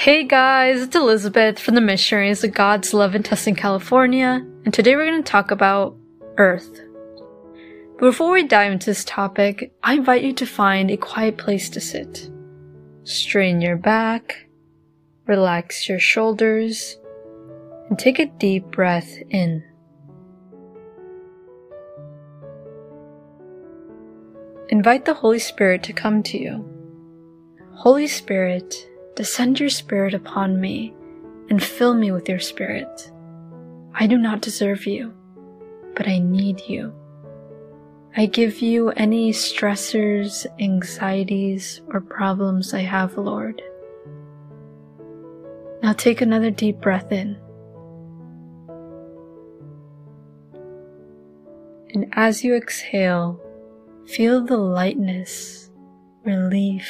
[0.00, 4.94] Hey guys, it's Elizabeth from the Missionaries of God's Love in Tustin, California, and today
[4.94, 5.96] we're going to talk about
[6.36, 6.82] Earth.
[7.98, 11.80] Before we dive into this topic, I invite you to find a quiet place to
[11.80, 12.30] sit.
[13.02, 14.46] Strain your back,
[15.26, 16.96] relax your shoulders,
[17.90, 19.64] and take a deep breath in.
[24.68, 26.64] Invite the Holy Spirit to come to you.
[27.74, 28.88] Holy Spirit,
[29.18, 30.94] descend your Spirit upon me
[31.50, 33.10] and fill me with your Spirit.
[33.92, 35.12] I do not deserve you,
[35.96, 36.94] but I need you.
[38.16, 43.60] I give you any stressors, anxieties, or problems I have, Lord.
[45.82, 47.36] Now take another deep breath in.
[51.92, 53.40] And as you exhale,
[54.06, 55.72] feel the lightness,
[56.24, 56.88] relief,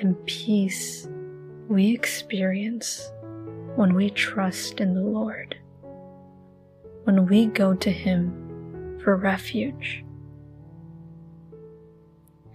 [0.00, 1.08] and peace
[1.68, 3.10] we experience
[3.74, 5.56] when we trust in the Lord,
[7.04, 10.04] when we go to Him for refuge.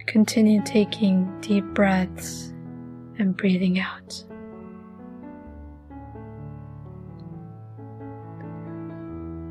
[0.06, 2.52] Continue taking deep breaths
[3.18, 4.24] and breathing out.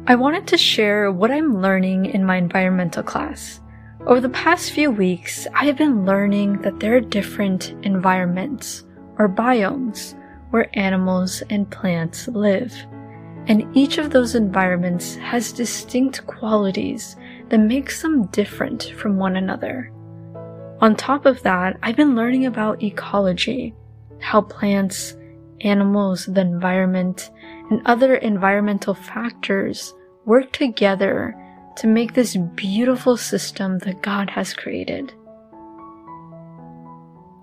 [0.07, 3.61] I wanted to share what I'm learning in my environmental class.
[4.07, 8.83] Over the past few weeks, I have been learning that there are different environments
[9.17, 10.15] or biomes
[10.51, 12.73] where animals and plants live.
[13.47, 17.15] And each of those environments has distinct qualities
[17.49, 19.91] that makes them different from one another.
[20.79, 23.73] On top of that, I've been learning about ecology,
[24.19, 25.15] how plants,
[25.61, 27.31] animals, the environment,
[27.69, 29.93] and other environmental factors
[30.25, 31.35] work together
[31.77, 35.13] to make this beautiful system that God has created.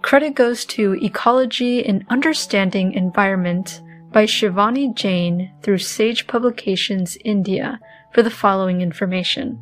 [0.09, 7.79] Credit goes to Ecology and Understanding Environment by Shivani Jain through Sage Publications India
[8.15, 9.61] for the following information.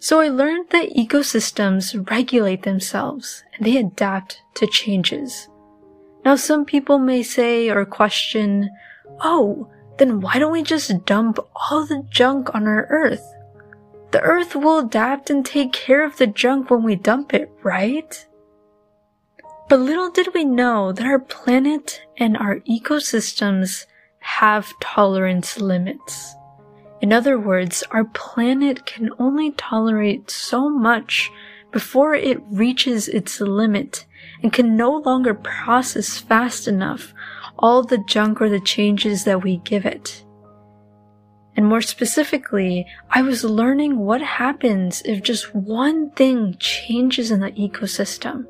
[0.00, 5.48] So I learned that ecosystems regulate themselves and they adapt to changes.
[6.26, 8.68] Now some people may say or question,
[9.20, 11.38] oh, then why don't we just dump
[11.70, 13.33] all the junk on our Earth?
[14.14, 18.24] The Earth will adapt and take care of the junk when we dump it, right?
[19.68, 23.86] But little did we know that our planet and our ecosystems
[24.20, 26.36] have tolerance limits.
[27.00, 31.28] In other words, our planet can only tolerate so much
[31.72, 34.06] before it reaches its limit
[34.44, 37.12] and can no longer process fast enough
[37.58, 40.24] all the junk or the changes that we give it.
[41.56, 47.52] And more specifically, I was learning what happens if just one thing changes in the
[47.52, 48.46] ecosystem.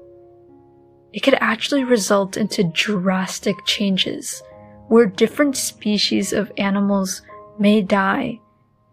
[1.12, 4.42] It could actually result into drastic changes
[4.88, 7.22] where different species of animals
[7.58, 8.40] may die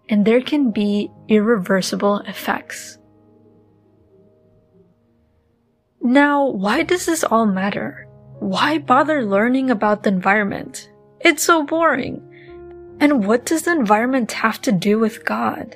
[0.09, 2.97] and there can be irreversible effects.
[6.01, 8.07] Now, why does this all matter?
[8.39, 10.91] Why bother learning about the environment?
[11.19, 12.28] It's so boring.
[13.01, 15.75] And what does the environment have to do with God?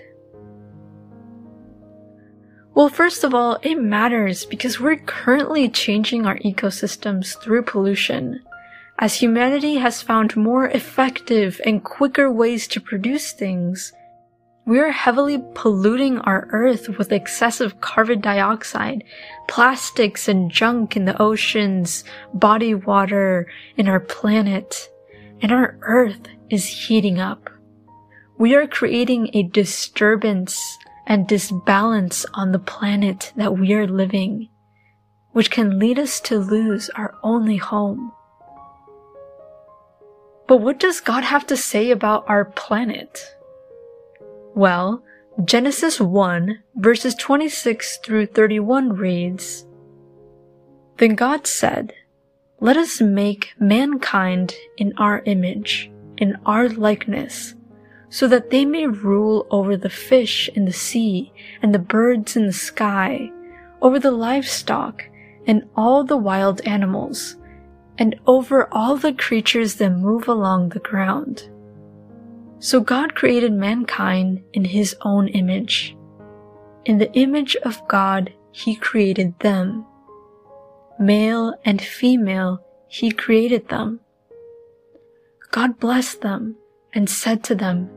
[2.75, 8.41] Well, first of all, it matters because we're currently changing our ecosystems through pollution.
[8.99, 13.91] As humanity has found more effective and quicker ways to produce things,
[14.67, 19.03] we are heavily polluting our earth with excessive carbon dioxide,
[19.47, 22.03] plastics and junk in the oceans,
[22.35, 23.47] body water,
[23.77, 24.89] in our planet,
[25.41, 27.49] and our earth is heating up.
[28.37, 34.49] We are creating a disturbance and disbalance on the planet that we are living,
[35.31, 38.11] which can lead us to lose our only home.
[40.47, 43.35] But what does God have to say about our planet?
[44.53, 45.03] Well,
[45.43, 49.65] Genesis 1 verses 26 through 31 reads,
[50.97, 51.93] Then God said,
[52.61, 57.53] Let us make mankind in our image, in our likeness,
[58.09, 62.45] so that they may rule over the fish in the sea and the birds in
[62.45, 63.29] the sky,
[63.81, 65.03] over the livestock
[65.45, 67.35] and all the wild animals,
[67.97, 71.49] and over all the creatures that move along the ground.
[72.59, 75.95] So God created mankind in his own image.
[76.85, 79.85] In the image of God, he created them.
[80.99, 83.99] Male and female, he created them.
[85.51, 86.55] God blessed them
[86.93, 87.89] and said to them,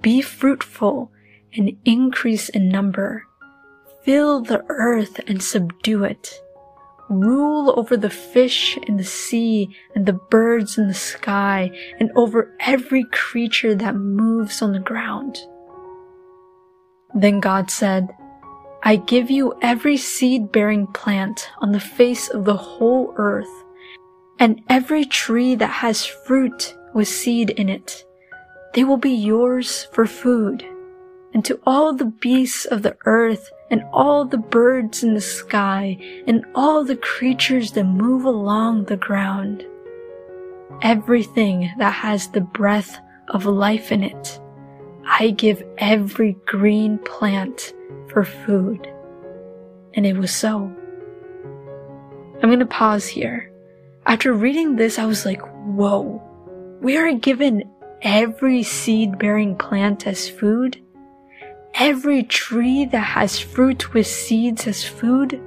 [0.00, 1.10] Be fruitful
[1.54, 3.24] and increase in number.
[4.02, 6.40] Fill the earth and subdue it.
[7.08, 11.70] rule over the fish in the sea and the birds in the sky
[12.00, 15.38] and over every creature that moves on the ground.
[17.14, 18.08] Then God said,
[18.86, 23.64] I give you every seed bearing plant on the face of the whole earth,
[24.38, 28.04] and every tree that has fruit with seed in it.
[28.74, 30.66] They will be yours for food.
[31.32, 35.98] And to all the beasts of the earth and all the birds in the sky,
[36.26, 39.64] and all the creatures that move along the ground.
[40.82, 42.98] Everything that has the breath
[43.28, 44.38] of life in it,
[45.06, 47.72] I give every green plant
[48.08, 48.86] for food.
[49.94, 50.72] And it was so.
[52.42, 53.50] I'm gonna pause here.
[54.06, 56.22] After reading this, I was like, whoa,
[56.80, 57.64] we are given
[58.02, 60.80] every seed bearing plant as food
[61.74, 65.40] every tree that has fruit with seeds as food.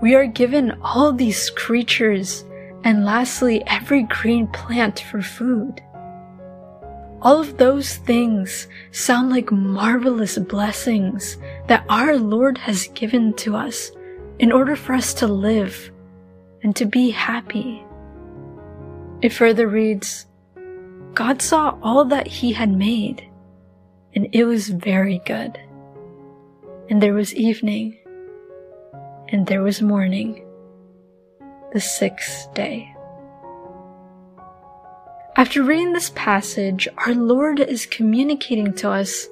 [0.00, 2.44] We are given all these creatures
[2.84, 5.82] and lastly every green plant for food.
[7.22, 11.36] All of those things sound like marvelous blessings
[11.66, 13.90] that our Lord has given to us
[14.38, 15.90] in order for us to live
[16.62, 17.84] and to be happy.
[19.20, 20.26] It further reads,
[21.14, 23.30] God saw all that he had made
[24.14, 25.58] and it was very good.
[26.88, 27.98] And there was evening,
[29.28, 30.44] and there was morning,
[31.72, 32.92] the sixth day.
[35.40, 39.26] After reading this passage, our Lord is communicating to us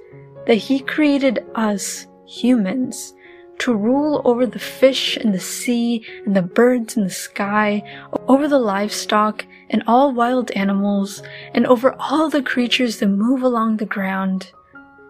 [0.46, 3.12] that He created us, humans,
[3.58, 7.82] to rule over the fish in the sea and the birds in the sky,
[8.26, 11.22] over the livestock and all wild animals,
[11.52, 14.50] and over all the creatures that move along the ground.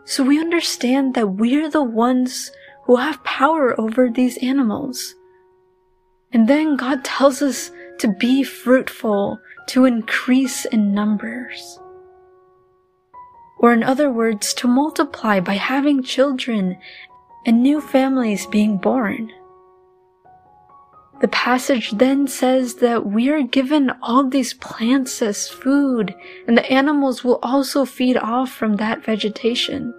[0.04, 2.50] So we understand that we're the ones
[2.86, 5.14] who have power over these animals.
[6.32, 11.78] And then God tells us to be fruitful, to increase in numbers.
[13.58, 16.78] Or in other words, to multiply by having children
[17.44, 19.32] and new families being born.
[21.20, 26.14] The passage then says that we are given all these plants as food,
[26.46, 29.92] and the animals will also feed off from that vegetation.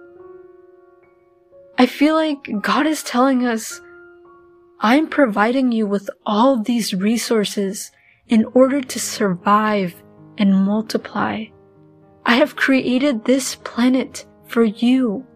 [1.76, 3.82] I feel like God is telling us,
[4.82, 7.92] I'm providing you with all these resources
[8.28, 9.94] in order to survive
[10.38, 11.44] and multiply.
[12.24, 15.26] I have created this planet for you,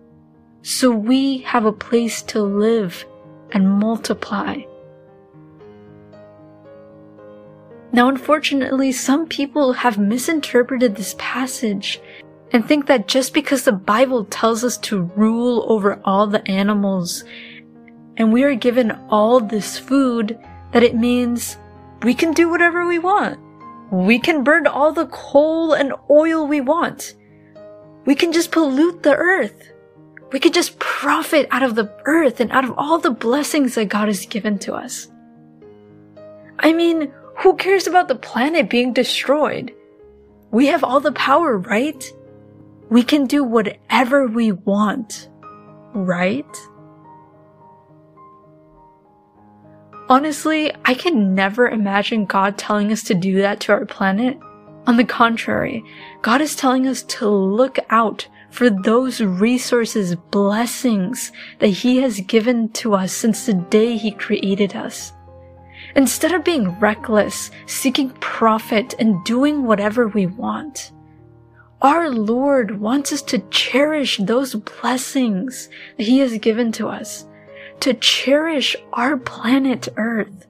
[0.63, 3.05] so we have a place to live
[3.53, 4.63] and multiply.
[7.93, 12.01] Now, unfortunately, some people have misinterpreted this passage
[12.53, 17.25] and think that just because the Bible tells us to rule over all the animals
[18.17, 20.39] and we are given all this food,
[20.73, 21.57] that it means
[22.03, 23.39] we can do whatever we want.
[23.91, 27.15] We can burn all the coal and oil we want.
[28.05, 29.71] We can just pollute the earth.
[30.33, 33.89] We can just profit out of the earth and out of all the blessings that
[33.89, 35.09] God has given to us.
[36.59, 39.73] I mean, who cares about the planet being destroyed?
[40.51, 42.13] We have all the power, right?
[42.91, 45.29] we can do whatever we want,
[45.95, 46.47] right?
[50.09, 54.39] Honestly, I can never imagine God telling us to do that to our planet.
[54.87, 55.83] On the contrary,
[56.21, 62.69] God is telling us to look out for those resources, blessings that He has given
[62.73, 65.13] to us since the day He created us.
[65.97, 70.93] Instead of being reckless, seeking profit, and doing whatever we want,
[71.81, 77.27] our Lord wants us to cherish those blessings that He has given to us,
[77.81, 80.47] to cherish our planet Earth.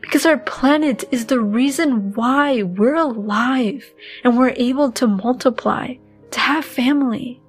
[0.00, 3.92] Because our planet is the reason why we're alive
[4.24, 5.94] and we're able to multiply,
[6.30, 7.40] to have family.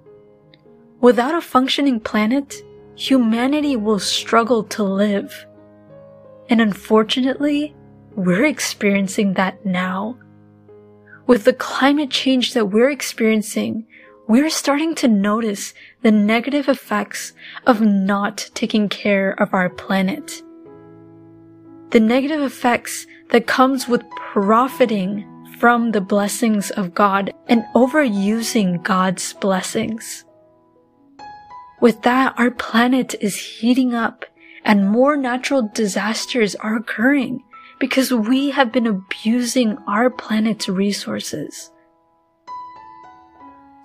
[1.01, 2.55] Without a functioning planet,
[2.95, 5.45] humanity will struggle to live.
[6.49, 7.75] And unfortunately,
[8.15, 10.17] we're experiencing that now
[11.25, 13.87] with the climate change that we're experiencing,
[14.27, 17.33] we're starting to notice the negative effects
[17.67, 20.41] of not taking care of our planet.
[21.89, 24.01] The negative effects that comes with
[24.31, 30.23] profiting from the blessings of God and overusing God's blessings.
[31.81, 34.23] With that, our planet is heating up
[34.63, 37.43] and more natural disasters are occurring
[37.77, 41.72] because we have been abusing our planet's resources.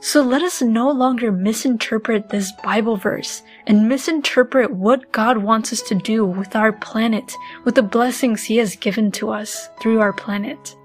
[0.01, 5.83] So let us no longer misinterpret this Bible verse and misinterpret what God wants us
[5.83, 10.13] to do with our planet, with the blessings He has given to us through our
[10.13, 10.77] planet.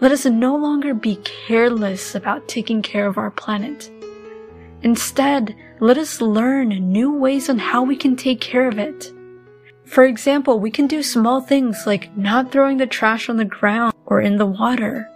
[0.00, 3.88] Let us no longer be careless about taking care of our planet.
[4.82, 9.12] Instead, let us learn new ways on how we can take care of it.
[9.84, 13.94] For example, we can do small things like not throwing the trash on the ground
[14.06, 15.08] or in the water,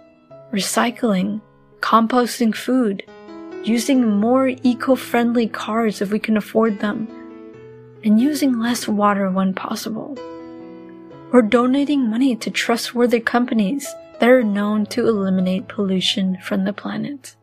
[0.53, 1.41] recycling,
[1.85, 3.03] composting food,
[3.63, 7.07] using more eco-friendly cars if we can afford them,
[8.03, 10.17] and using less water when possible.
[11.31, 13.87] Or donating money to trustworthy companies
[14.19, 17.35] that are known to eliminate pollution from the planet.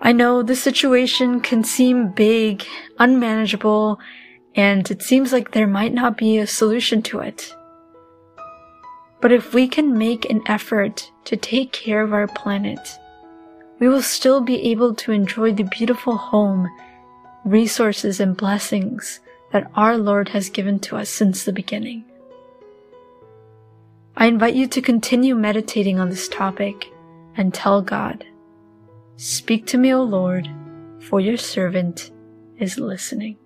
[0.00, 2.64] I know the situation can seem big,
[2.98, 4.00] unmanageable,
[4.56, 7.54] and it seems like there might not be a solution to it.
[9.22, 12.98] But if we can make an effort to take care of our planet,
[13.78, 16.68] we will still be able to enjoy the beautiful home,
[17.44, 19.20] resources, and blessings
[19.52, 22.04] that our Lord has given to us since the beginning.
[24.16, 26.92] I invite you to continue meditating on this topic
[27.36, 28.26] and tell God,
[29.16, 30.48] Speak to me, O Lord,
[30.98, 32.10] for your servant
[32.58, 33.36] is listening.